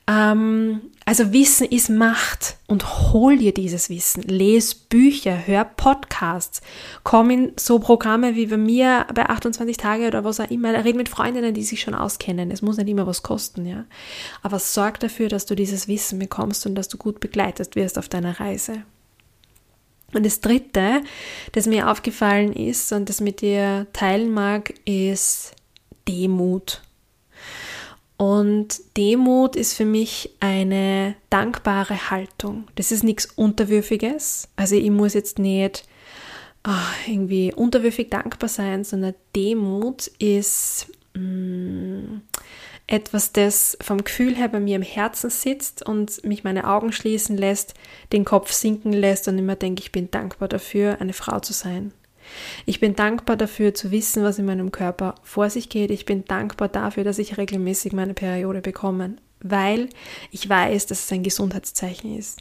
Ähm, 0.09 0.81
also 1.05 1.33
Wissen 1.33 1.67
ist 1.67 1.89
Macht 1.89 2.57
und 2.67 3.11
hol 3.13 3.37
dir 3.37 3.53
dieses 3.53 3.89
Wissen. 3.89 4.23
Les 4.23 4.73
Bücher, 4.73 5.45
hör 5.45 5.65
Podcasts, 5.65 6.61
komm 7.03 7.29
in 7.29 7.53
so 7.57 7.79
Programme 7.79 8.35
wie 8.35 8.47
bei 8.47 8.57
mir 8.57 9.05
bei 9.13 9.27
28 9.27 9.77
Tage 9.77 10.07
oder 10.07 10.23
was 10.23 10.39
auch 10.39 10.49
immer. 10.49 10.73
Red 10.85 10.95
mit 10.95 11.09
Freundinnen, 11.09 11.53
die 11.53 11.63
sich 11.63 11.81
schon 11.81 11.93
auskennen. 11.93 12.51
Es 12.51 12.61
muss 12.61 12.77
nicht 12.77 12.87
immer 12.87 13.07
was 13.07 13.21
kosten, 13.21 13.65
ja. 13.65 13.85
Aber 14.41 14.59
sorg 14.59 14.99
dafür, 15.01 15.27
dass 15.27 15.45
du 15.45 15.55
dieses 15.55 15.87
Wissen 15.87 16.19
bekommst 16.19 16.65
und 16.65 16.75
dass 16.75 16.87
du 16.87 16.97
gut 16.97 17.19
begleitet 17.19 17.75
wirst 17.75 17.97
auf 17.97 18.07
deiner 18.07 18.39
Reise. 18.39 18.83
Und 20.13 20.25
das 20.25 20.39
Dritte, 20.39 21.01
das 21.51 21.67
mir 21.67 21.91
aufgefallen 21.91 22.53
ist 22.53 22.93
und 22.93 23.09
das 23.09 23.19
mit 23.19 23.41
dir 23.41 23.87
teilen 23.93 24.33
mag, 24.33 24.73
ist 24.85 25.53
Demut. 26.07 26.81
Und 28.15 28.81
Demut 28.95 29.55
ist 29.55 29.73
für 29.73 29.85
mich 29.85 30.31
eine 30.39 31.15
dankbare 31.29 32.09
Haltung. 32.09 32.67
Das 32.75 32.91
ist 32.91 33.03
nichts 33.03 33.25
Unterwürfiges. 33.25 34.47
Also 34.55 34.75
ich 34.75 34.89
muss 34.89 35.13
jetzt 35.13 35.37
nicht 35.37 35.83
oh, 36.67 36.71
irgendwie 37.07 37.53
unterwürfig 37.53 38.09
dankbar 38.09 38.49
sein, 38.49 38.83
sondern 38.83 39.13
Demut 39.35 40.07
ist 40.19 40.87
mh, 41.13 41.21
mm, 41.21 41.86
etwas, 42.87 43.33
das 43.33 43.77
vom 43.81 44.03
Gefühl 44.03 44.35
her 44.35 44.47
bei 44.47 44.61
mir 44.61 44.77
im 44.77 44.81
Herzen 44.81 45.29
sitzt 45.29 45.85
und 45.85 46.23
mich 46.23 46.45
meine 46.45 46.67
Augen 46.67 46.93
schließen 46.93 47.37
lässt, 47.37 47.73
den 48.13 48.23
Kopf 48.23 48.51
sinken 48.53 48.93
lässt 48.93 49.27
und 49.27 49.37
immer 49.37 49.55
denke, 49.55 49.81
ich 49.81 49.91
bin 49.91 50.09
dankbar 50.09 50.47
dafür, 50.47 51.01
eine 51.01 51.13
Frau 51.13 51.39
zu 51.41 51.51
sein. 51.51 51.93
Ich 52.65 52.79
bin 52.79 52.95
dankbar 52.95 53.35
dafür 53.35 53.73
zu 53.73 53.91
wissen, 53.91 54.23
was 54.23 54.39
in 54.39 54.45
meinem 54.45 54.71
Körper 54.71 55.15
vor 55.23 55.49
sich 55.49 55.69
geht. 55.69 55.91
Ich 55.91 56.05
bin 56.05 56.25
dankbar 56.25 56.69
dafür, 56.69 57.03
dass 57.03 57.19
ich 57.19 57.37
regelmäßig 57.37 57.93
meine 57.93 58.13
Periode 58.13 58.61
bekomme, 58.61 59.17
weil 59.41 59.89
ich 60.31 60.47
weiß, 60.47 60.87
dass 60.87 61.05
es 61.05 61.11
ein 61.11 61.23
Gesundheitszeichen 61.23 62.17
ist. 62.17 62.39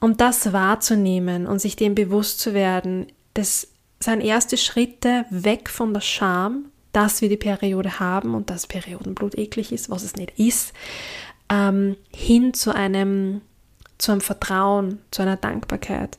Um 0.00 0.16
das 0.16 0.52
wahrzunehmen 0.52 1.46
und 1.46 1.60
sich 1.60 1.76
dem 1.76 1.94
bewusst 1.94 2.40
zu 2.40 2.52
werden, 2.52 3.06
das 3.34 3.68
sind 4.00 4.20
erste 4.20 4.56
Schritte 4.56 5.24
weg 5.30 5.70
von 5.70 5.94
der 5.94 6.00
Scham, 6.00 6.71
dass 6.92 7.20
wir 7.20 7.28
die 7.28 7.36
Periode 7.36 7.98
haben 7.98 8.34
und 8.34 8.50
dass 8.50 8.66
Periodenblut 8.66 9.36
eklig 9.36 9.72
ist, 9.72 9.90
was 9.90 10.02
es 10.02 10.16
nicht 10.16 10.38
ist, 10.38 10.72
ähm, 11.50 11.96
hin 12.14 12.54
zu 12.54 12.74
einem, 12.74 13.42
zu 13.98 14.12
einem 14.12 14.20
Vertrauen, 14.20 14.98
zu 15.10 15.22
einer 15.22 15.36
Dankbarkeit, 15.36 16.18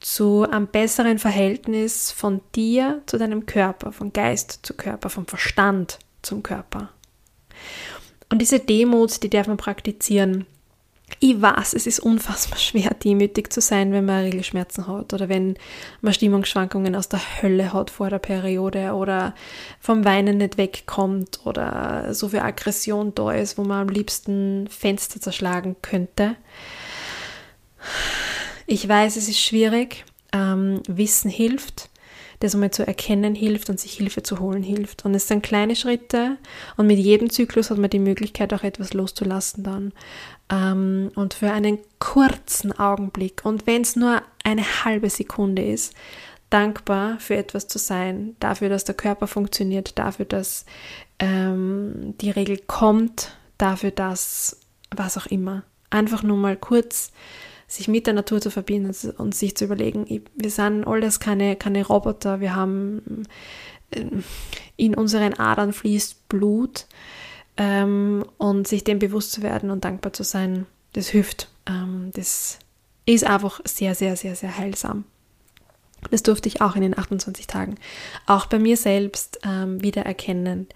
zu 0.00 0.48
einem 0.48 0.66
besseren 0.66 1.18
Verhältnis 1.18 2.12
von 2.12 2.40
dir 2.54 3.02
zu 3.06 3.18
deinem 3.18 3.46
Körper, 3.46 3.92
von 3.92 4.12
Geist 4.12 4.60
zu 4.62 4.74
Körper, 4.74 5.10
vom 5.10 5.26
Verstand 5.26 5.98
zum 6.22 6.42
Körper. 6.42 6.90
Und 8.30 8.40
diese 8.40 8.58
Demut, 8.58 9.22
die 9.22 9.30
darf 9.30 9.46
man 9.46 9.56
praktizieren. 9.56 10.46
Ich 11.18 11.40
weiß, 11.40 11.72
es 11.72 11.86
ist 11.86 12.00
unfassbar 12.00 12.58
schwer, 12.58 12.90
demütig 12.90 13.52
zu 13.52 13.60
sein, 13.60 13.92
wenn 13.92 14.04
man 14.04 14.24
Regelschmerzen 14.24 14.86
hat 14.86 15.14
oder 15.14 15.28
wenn 15.28 15.56
man 16.02 16.12
Stimmungsschwankungen 16.12 16.94
aus 16.94 17.08
der 17.08 17.20
Hölle 17.40 17.72
hat 17.72 17.90
vor 17.90 18.10
der 18.10 18.18
Periode 18.18 18.92
oder 18.92 19.34
vom 19.80 20.04
Weinen 20.04 20.38
nicht 20.38 20.58
wegkommt 20.58 21.40
oder 21.44 22.12
so 22.12 22.28
viel 22.28 22.40
Aggression 22.40 23.14
da 23.14 23.32
ist, 23.32 23.56
wo 23.56 23.62
man 23.62 23.82
am 23.82 23.88
liebsten 23.88 24.68
Fenster 24.68 25.20
zerschlagen 25.20 25.76
könnte. 25.80 26.36
Ich 28.66 28.86
weiß, 28.86 29.16
es 29.16 29.28
ist 29.28 29.40
schwierig. 29.40 30.04
Ähm, 30.32 30.82
Wissen 30.88 31.30
hilft 31.30 31.88
das 32.40 32.54
einmal 32.54 32.70
zu 32.70 32.86
erkennen 32.86 33.34
hilft 33.34 33.70
und 33.70 33.80
sich 33.80 33.92
Hilfe 33.92 34.22
zu 34.22 34.40
holen 34.40 34.62
hilft. 34.62 35.04
Und 35.04 35.14
es 35.14 35.28
sind 35.28 35.42
kleine 35.42 35.76
Schritte 35.76 36.36
und 36.76 36.86
mit 36.86 36.98
jedem 36.98 37.30
Zyklus 37.30 37.70
hat 37.70 37.78
man 37.78 37.90
die 37.90 37.98
Möglichkeit, 37.98 38.52
auch 38.52 38.62
etwas 38.62 38.94
loszulassen 38.94 39.64
dann. 39.64 39.92
Ähm, 40.50 41.10
und 41.14 41.34
für 41.34 41.50
einen 41.50 41.78
kurzen 41.98 42.78
Augenblick 42.78 43.44
und 43.44 43.66
wenn 43.66 43.82
es 43.82 43.96
nur 43.96 44.22
eine 44.44 44.84
halbe 44.84 45.10
Sekunde 45.10 45.64
ist, 45.64 45.94
dankbar 46.50 47.18
für 47.18 47.36
etwas 47.36 47.66
zu 47.68 47.78
sein, 47.78 48.36
dafür, 48.38 48.68
dass 48.68 48.84
der 48.84 48.94
Körper 48.94 49.26
funktioniert, 49.26 49.98
dafür, 49.98 50.26
dass 50.26 50.64
ähm, 51.18 52.14
die 52.20 52.30
Regel 52.30 52.58
kommt, 52.58 53.36
dafür, 53.58 53.90
dass 53.90 54.60
was 54.94 55.18
auch 55.18 55.26
immer. 55.26 55.64
Einfach 55.90 56.22
nur 56.22 56.36
mal 56.36 56.56
kurz 56.56 57.12
sich 57.76 57.88
mit 57.88 58.06
der 58.06 58.14
Natur 58.14 58.40
zu 58.40 58.50
verbinden 58.50 58.94
und 59.18 59.34
sich 59.34 59.56
zu 59.56 59.64
überlegen, 59.64 60.22
wir 60.34 60.50
sind 60.50 60.86
alles 60.86 61.20
keine, 61.20 61.56
keine 61.56 61.86
Roboter, 61.86 62.40
wir 62.40 62.54
haben 62.54 63.22
äh, 63.90 64.04
in 64.76 64.94
unseren 64.94 65.34
Adern 65.34 65.72
fließt 65.72 66.28
Blut 66.28 66.86
ähm, 67.56 68.24
und 68.38 68.66
sich 68.66 68.84
dem 68.84 68.98
bewusst 68.98 69.32
zu 69.32 69.42
werden 69.42 69.70
und 69.70 69.84
dankbar 69.84 70.12
zu 70.12 70.24
sein, 70.24 70.66
das 70.92 71.08
hilft. 71.08 71.48
Ähm, 71.66 72.10
das 72.14 72.58
ist 73.04 73.24
einfach 73.24 73.60
sehr, 73.64 73.94
sehr, 73.94 74.16
sehr, 74.16 74.34
sehr 74.34 74.56
heilsam. 74.56 75.04
Das 76.10 76.22
durfte 76.22 76.48
ich 76.48 76.60
auch 76.60 76.76
in 76.76 76.82
den 76.82 76.98
28 76.98 77.46
Tagen, 77.46 77.76
auch 78.26 78.46
bei 78.46 78.58
mir 78.58 78.76
selbst 78.76 79.40
ähm, 79.44 79.82
wieder 79.82 80.02
erkennen. 80.02 80.66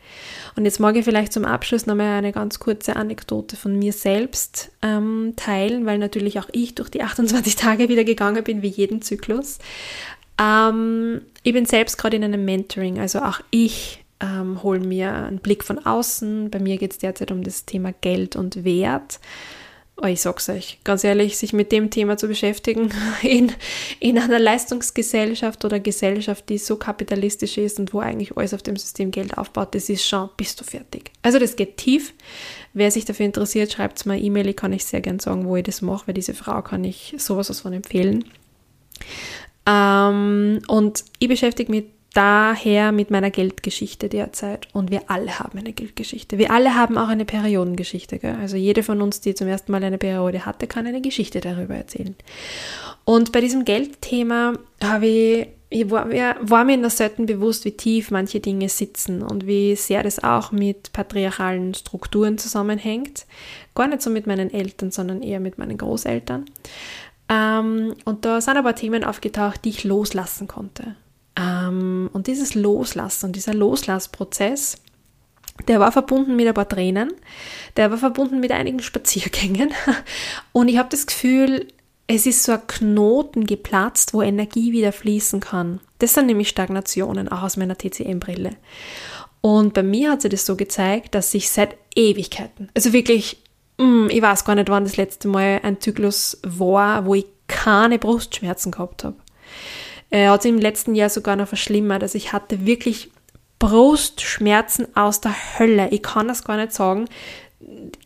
Und 0.57 0.65
jetzt 0.65 0.81
mag 0.81 0.97
ich 0.97 1.05
vielleicht 1.05 1.33
zum 1.33 1.45
Abschluss 1.45 1.87
nochmal 1.87 2.19
eine 2.19 2.33
ganz 2.33 2.59
kurze 2.59 2.97
Anekdote 2.97 3.57
von 3.57 3.79
mir 3.79 3.93
selbst 3.93 4.71
ähm, 4.83 5.35
teilen, 5.37 5.87
weil 5.87 5.99
natürlich 5.99 6.39
auch 6.39 6.49
ich 6.53 6.75
durch 6.75 6.91
die 6.91 7.03
28 7.03 7.57
Tage 7.57 7.89
wieder 7.89 8.05
gegangen 8.05 8.45
bin, 8.45 8.63
wie 8.63 8.69
jeden 8.69 9.03
Zyklus. 9.03 9.59
Ähm, 10.41 11.23
ich 11.43 11.53
bin 11.53 11.67
selbst 11.67 11.99
gerade 11.99 12.17
in 12.17 12.25
einem 12.25 12.45
Mentoring, 12.45 12.99
also 12.99 13.21
auch 13.21 13.41
ich 13.51 14.05
ähm, 14.21 14.63
hole 14.63 14.81
mir 14.81 15.13
einen 15.13 15.39
Blick 15.39 15.65
von 15.65 15.85
außen. 15.85 16.51
Bei 16.51 16.59
mir 16.59 16.77
geht 16.77 16.93
es 16.93 16.99
derzeit 16.99 17.31
um 17.31 17.43
das 17.43 17.65
Thema 17.65 17.93
Geld 17.93 18.37
und 18.37 18.65
Wert. 18.65 19.21
Oh, 20.03 20.07
ich 20.07 20.23
sag's 20.23 20.49
euch, 20.49 20.79
ganz 20.83 21.05
ehrlich, 21.05 21.37
sich 21.37 21.53
mit 21.53 21.73
dem 21.73 21.91
Thema 21.91 22.17
zu 22.17 22.27
beschäftigen 22.27 22.91
in, 23.23 23.53
in 23.99 24.19
einer 24.19 24.39
Leistungsgesellschaft 24.39 25.63
oder 25.65 25.79
Gesellschaft, 25.79 26.49
die 26.49 26.57
so 26.57 26.77
kapitalistisch 26.77 27.59
ist 27.59 27.79
und 27.79 27.93
wo 27.93 28.01
eigentlich 28.01 28.35
alles 28.37 28.55
auf 28.55 28.63
dem 28.63 28.77
System 28.77 29.11
Geld 29.11 29.37
aufbaut, 29.37 29.75
das 29.75 29.91
ist 29.91 30.07
schon, 30.07 30.31
bist 30.39 30.59
du 30.59 30.65
fertig. 30.65 31.11
Also 31.21 31.39
das 31.39 31.55
geht 31.55 31.77
tief. 31.77 32.15
Wer 32.73 32.91
sich 32.91 33.05
dafür 33.05 33.27
interessiert, 33.27 33.73
schreibt 33.73 34.07
mir 34.07 34.15
eine 34.15 34.23
E-Mail, 34.23 34.49
ich 34.49 34.57
kann 34.57 34.73
ich 34.73 34.87
sehr 34.87 35.03
gern 35.03 35.19
sagen, 35.19 35.45
wo 35.45 35.57
ich 35.57 35.65
das 35.65 35.83
mache, 35.83 36.07
weil 36.07 36.15
diese 36.15 36.33
Frau 36.33 36.63
kann 36.63 36.83
ich 36.85 37.15
sowas 37.19 37.51
was 37.51 37.61
von 37.61 37.75
empfehlen. 37.75 38.25
Ähm, 39.67 40.63
und 40.67 41.05
ich 41.19 41.29
beschäftige 41.29 41.71
mich 41.71 41.85
daher 42.15 42.93
mit 42.93 43.11
meiner 43.11 43.31
Geldgeschichte 43.31 44.09
derzeit. 44.09 44.69
Und 44.73 44.91
wir 44.91 45.03
alle 45.09 45.39
haben 45.39 45.59
eine 45.59 45.73
Geldgeschichte. 45.73 46.39
Wir 46.39 46.51
alle 46.51 46.75
haben 46.75 46.99
auch 46.99 47.09
eine 47.09 47.25
Periodengeschichte. 47.25 48.19
Gell? 48.19 48.37
Also 48.41 48.57
jede 48.57 48.83
von 48.83 49.01
uns, 49.01 49.21
die 49.21 49.35
zum 49.35 49.49
ersten 49.49 49.73
Mal 49.73 49.85
eine 49.85 49.99
Periode 49.99 50.47
hatte, 50.47 50.67
kann 50.67 50.87
eine 50.87 51.01
Geschichte 51.01 51.41
darüber 51.41 51.75
erzählen. 51.75 52.17
Und 53.05 53.33
bei 53.33 53.41
diesem 53.41 53.65
Geldthema 53.65 54.55
habe 54.83 55.07
ich, 55.07 55.49
ich 55.69 55.91
war, 55.91 56.09
war 56.11 56.65
mir 56.65 56.77
noch 56.77 56.91
selten 56.91 57.27
bewusst, 57.27 57.65
wie 57.65 57.77
tief 57.77 58.11
manche 58.11 58.41
Dinge 58.41 58.69
sitzen 58.69 59.23
und 59.23 59.47
wie 59.47 59.77
sehr 59.77 60.03
das 60.03 60.23
auch 60.23 60.51
mit 60.51 60.93
patriarchalen 60.93 61.75
Strukturen 61.75 62.39
zusammenhängt. 62.39 63.27
Gar 63.75 63.87
nicht 63.87 64.03
so 64.03 64.11
mit 64.11 64.27
meinen 64.27 64.53
Eltern, 64.53 64.91
sondern 64.91 65.23
eher 65.23 65.41
mit 65.41 65.59
meinen 65.59 65.79
Großeltern. 65.79 66.47
Ähm, 67.29 67.95
und 68.05 68.25
da 68.25 68.41
sind 68.41 68.57
aber 68.57 68.75
Themen 68.75 69.05
aufgetaucht, 69.05 69.65
die 69.65 69.71
ich 69.71 69.85
loslassen 69.85 70.49
konnte. 70.49 70.97
Ähm, 71.41 72.11
und 72.13 72.27
dieses 72.27 72.55
Loslassen 72.55 73.33
dieser 73.33 73.55
Loslassprozess, 73.55 74.77
der 75.69 75.81
war 75.81 75.93
verbunden 75.93 76.37
mit 76.37 76.47
ein 76.47 76.55
paar 76.55 76.69
Tränen, 76.69 77.13
der 77.77 77.91
war 77.91 77.99
verbunden 77.99 78.41
mit 78.41 78.53
einigen 78.53 78.81
Spaziergängen. 78.81 79.73
Und 80.53 80.69
ich 80.69 80.79
habe 80.79 80.89
das 80.89 81.07
Gefühl, 81.07 81.69
es 82.07 82.27
ist 82.27 82.43
so 82.43 82.53
ein 82.53 82.67
Knoten 82.67 83.47
geplatzt, 83.47 84.15
wo 84.15 84.23
Energie 84.23 84.73
wieder 84.73 84.93
fließen 84.93 85.41
kann. 85.41 85.81
Das 85.99 86.15
sind 86.15 86.27
nämlich 86.27 86.49
Stagnationen, 86.49 87.29
auch 87.29 87.43
aus 87.43 87.57
meiner 87.57 87.77
TCM-Brille. 87.77 88.57
Und 89.43 89.75
bei 89.75 89.83
mir 89.83 90.13
hat 90.13 90.23
sich 90.23 90.31
das 90.31 90.47
so 90.47 90.57
gezeigt, 90.57 91.15
dass 91.15 91.33
ich 91.35 91.51
seit 91.51 91.77
Ewigkeiten, 91.95 92.71
also 92.75 92.93
wirklich, 92.93 93.43
mm, 93.79 94.09
ich 94.11 94.21
weiß 94.21 94.45
gar 94.45 94.55
nicht, 94.55 94.69
wann 94.69 94.85
das 94.85 94.97
letzte 94.97 95.29
Mal 95.29 95.61
ein 95.63 95.81
Zyklus 95.81 96.39
war, 96.43 97.07
wo 97.07 97.15
ich 97.15 97.27
keine 97.47 97.99
Brustschmerzen 97.99 98.73
gehabt 98.73 99.05
habe. 99.05 99.17
Er 100.11 100.33
hat 100.33 100.43
sich 100.43 100.51
im 100.51 100.59
letzten 100.59 100.95
Jahr 100.95 101.09
sogar 101.09 101.37
noch 101.37 101.49
verschlimmert. 101.49 102.03
Also 102.03 102.17
ich 102.17 102.33
hatte 102.33 102.67
wirklich 102.67 103.11
Brustschmerzen 103.59 104.97
aus 104.97 105.21
der 105.21 105.35
Hölle. 105.59 105.89
Ich 105.91 106.03
kann 106.03 106.29
das 106.29 106.45
gar 106.45 106.57
nicht 106.57 106.73
sagen. 106.73 107.07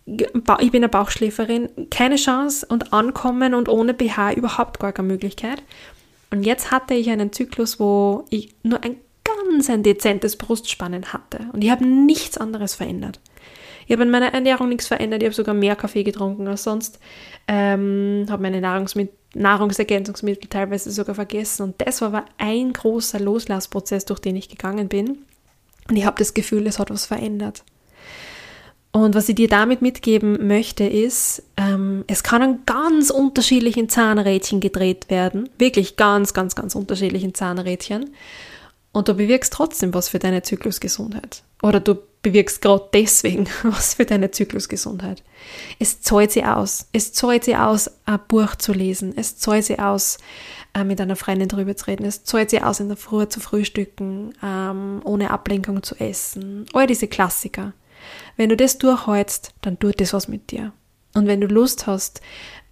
Ich 0.05 0.71
bin 0.71 0.83
eine 0.83 0.89
Bauchschläferin, 0.89 1.69
keine 1.91 2.17
Chance 2.17 2.67
und 2.69 2.93
ankommen 2.93 3.55
und 3.55 3.69
ohne 3.69 3.95
BH 3.95 4.35
überhaupt 4.35 4.81
gar 4.81 4.93
keine 4.93 5.09
Möglichkeit. 5.09 5.63
Und 6.31 6.43
jetzt 6.43 6.71
hatte 6.71 6.95
ich 6.95 7.09
einen 7.11 7.33
Zyklus, 7.33 7.79
wo 7.79 8.25
ich 8.31 8.55
nur 8.63 8.83
ein 8.83 8.97
ganz 9.25 9.71
ein 9.71 9.83
dezentes 9.83 10.37
Brustspannen 10.37 11.13
hatte 11.13 11.49
und 11.53 11.63
ich 11.63 11.71
habe 11.71 11.87
nichts 11.87 12.37
anderes 12.37 12.75
verändert. 12.75 13.21
Ich 13.87 13.93
habe 13.93 14.03
in 14.03 14.11
meiner 14.11 14.33
Ernährung 14.33 14.69
nichts 14.69 14.87
verändert, 14.87 15.23
ich 15.23 15.27
habe 15.27 15.35
sogar 15.35 15.55
mehr 15.55 15.77
Kaffee 15.77 16.05
getrunken 16.05 16.49
als 16.49 16.65
sonst, 16.65 16.99
ähm, 17.47 18.27
habe 18.29 18.43
meine 18.43 18.61
Nahrungsmittel 18.61 19.15
Nahrungsergänzungsmittel 19.35 20.49
teilweise 20.49 20.91
sogar 20.91 21.15
vergessen. 21.15 21.63
Und 21.63 21.75
das 21.79 22.01
war 22.01 22.09
aber 22.09 22.25
ein 22.39 22.73
großer 22.73 23.21
Loslassprozess, 23.21 24.05
durch 24.05 24.21
den 24.21 24.37
ich 24.37 24.49
gegangen 24.49 24.89
bin. 24.89 25.19
Und 25.89 25.97
ich 25.97 26.07
habe 26.07 26.19
das 26.19 26.35
Gefühl, 26.35 26.67
es 26.67 26.79
hat 26.79 26.91
was 26.91 27.07
verändert. 27.07 27.65
Und 28.93 29.17
was 29.17 29.29
ich 29.29 29.35
dir 29.35 29.49
damit 29.49 29.83
mitgeben 29.83 30.47
möchte, 30.47 30.85
ist, 30.85 31.43
ähm, 31.57 32.05
es 32.07 32.23
kann 32.23 32.43
an 32.43 32.59
ganz 32.65 33.11
unterschiedlichen 33.11 33.89
Zahnrädchen 33.89 34.61
gedreht 34.61 35.11
werden. 35.11 35.49
Wirklich 35.59 35.97
ganz, 35.97 36.33
ganz, 36.33 36.55
ganz 36.55 36.77
unterschiedlichen 36.77 37.35
Zahnrädchen. 37.35 38.15
Und 38.95 39.09
du 39.09 39.15
bewirkst 39.15 39.53
trotzdem 39.53 39.93
was 39.93 40.09
für 40.09 40.21
deine 40.21 40.43
Zyklusgesundheit. 40.43 41.43
Oder 41.63 41.81
du 41.81 41.97
bewirkst 42.23 42.63
gerade 42.63 42.89
deswegen 42.95 43.49
was 43.65 43.95
für 43.95 44.07
deine 44.07 44.31
Zyklusgesundheit. 44.31 45.25
Es 45.81 46.01
zahlt 46.01 46.31
sie 46.31 46.45
aus. 46.45 46.87
Es 46.93 47.13
zahlt 47.13 47.43
sie 47.43 47.57
aus, 47.57 47.91
ein 48.07 48.21
Buch 48.29 48.55
zu 48.55 48.73
lesen. 48.73 49.13
Es 49.17 49.37
zahlt 49.37 49.65
sie 49.65 49.81
aus, 49.81 50.19
äh, 50.75 50.85
mit 50.85 51.01
einer 51.01 51.17
Freundin 51.17 51.49
drüber 51.49 51.77
zu 51.77 51.87
reden. 51.87 52.07
Es 52.07 52.23
zahlt 52.23 52.51
sie 52.51 52.63
aus, 52.63 52.79
in 52.79 52.87
der 52.87 52.97
Früh 52.97 53.27
zu 53.27 53.41
frühstücken, 53.41 54.33
ähm, 54.41 55.03
ohne 55.05 55.33
Ablenkung 55.33 55.83
zu 55.83 55.97
essen. 55.97 56.65
All 56.73 56.87
diese 56.87 57.09
Klassiker. 57.09 57.73
Wenn 58.37 58.49
du 58.49 58.57
das 58.57 58.79
durchhältst, 58.79 59.55
dann 59.61 59.81
tut 59.81 60.01
das 60.01 60.13
was 60.13 60.29
mit 60.29 60.53
dir. 60.53 60.73
Und 61.15 61.27
wenn 61.27 61.41
du 61.41 61.49
Lust 61.49 61.89
hast, 61.89 62.21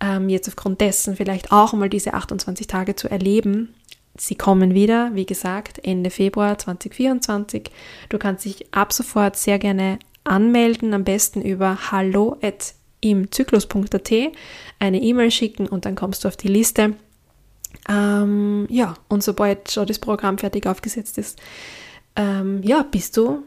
ähm, 0.00 0.28
jetzt 0.28 0.46
aufgrund 0.46 0.80
dessen 0.80 1.16
vielleicht 1.16 1.50
auch 1.50 1.72
einmal 1.72 1.88
diese 1.88 2.14
28 2.14 2.68
Tage 2.68 2.94
zu 2.94 3.10
erleben, 3.10 3.74
Sie 4.16 4.34
kommen 4.34 4.74
wieder, 4.74 5.10
wie 5.14 5.26
gesagt, 5.26 5.78
Ende 5.84 6.10
Februar 6.10 6.58
2024. 6.58 7.70
Du 8.08 8.18
kannst 8.18 8.44
dich 8.44 8.66
ab 8.72 8.92
sofort 8.92 9.36
sehr 9.36 9.58
gerne 9.58 9.98
anmelden, 10.24 10.92
am 10.94 11.04
besten 11.04 11.42
über 11.42 11.90
hallo.imzyklus.at, 11.90 14.12
eine 14.78 15.00
E-Mail 15.00 15.30
schicken 15.30 15.66
und 15.66 15.86
dann 15.86 15.94
kommst 15.94 16.24
du 16.24 16.28
auf 16.28 16.36
die 16.36 16.48
Liste. 16.48 16.94
Ähm, 17.88 18.66
ja, 18.68 18.92
und 19.08 19.22
sobald 19.22 19.70
schon 19.70 19.86
das 19.86 19.98
Programm 19.98 20.36
fertig 20.38 20.66
aufgesetzt 20.66 21.16
ist, 21.18 21.40
ähm, 22.14 22.60
ja, 22.62 22.82
bist 22.82 23.16
du 23.16 23.42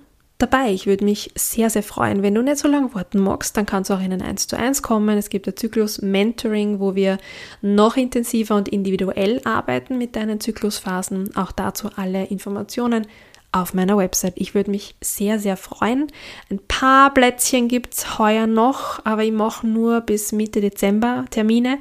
dabei. 0.45 0.71
Ich 0.71 0.85
würde 0.85 1.05
mich 1.05 1.31
sehr, 1.35 1.69
sehr 1.69 1.83
freuen. 1.83 2.21
Wenn 2.21 2.35
du 2.35 2.41
nicht 2.41 2.57
so 2.57 2.67
lange 2.67 2.93
warten 2.93 3.19
magst, 3.19 3.57
dann 3.57 3.65
kannst 3.65 3.89
du 3.89 3.95
auch 3.95 4.01
in 4.01 4.13
ein 4.13 4.21
1 4.21 4.47
zu 4.47 4.57
1 4.57 4.81
kommen. 4.81 5.17
Es 5.17 5.29
gibt 5.29 5.47
ein 5.47 5.55
Zyklus 5.55 6.01
Mentoring, 6.01 6.79
wo 6.79 6.95
wir 6.95 7.17
noch 7.61 7.97
intensiver 7.97 8.55
und 8.55 8.69
individuell 8.69 9.41
arbeiten 9.43 9.97
mit 9.97 10.15
deinen 10.15 10.39
Zyklusphasen. 10.39 11.35
Auch 11.35 11.51
dazu 11.51 11.89
alle 11.95 12.25
Informationen 12.25 13.07
auf 13.51 13.73
meiner 13.73 13.97
Website. 13.97 14.33
Ich 14.35 14.53
würde 14.53 14.69
mich 14.69 14.95
sehr, 15.01 15.39
sehr 15.39 15.55
freuen. 15.55 16.11
Ein 16.51 16.59
paar 16.67 17.13
Plätzchen 17.13 17.69
gibt 17.69 17.93
es 17.93 18.19
heuer 18.19 18.47
noch, 18.47 19.03
aber 19.05 19.23
ich 19.23 19.31
mache 19.31 19.65
nur 19.65 20.01
bis 20.01 20.33
Mitte 20.33 20.59
Dezember 20.59 21.25
Termine. 21.29 21.79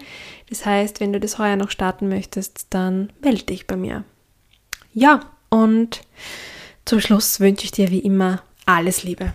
Das 0.49 0.65
heißt, 0.65 1.01
wenn 1.01 1.13
du 1.13 1.19
das 1.19 1.39
heuer 1.39 1.57
noch 1.57 1.71
starten 1.71 2.09
möchtest, 2.09 2.69
dann 2.71 3.13
melde 3.21 3.45
dich 3.45 3.67
bei 3.67 3.77
mir. 3.77 4.05
Ja, 4.93 5.21
und 5.51 6.03
zum 6.85 7.01
Schluss 7.01 7.41
wünsche 7.41 7.65
ich 7.65 7.73
dir 7.73 7.91
wie 7.91 7.99
immer 7.99 8.43
alles 8.67 9.03
Liebe. 9.03 9.33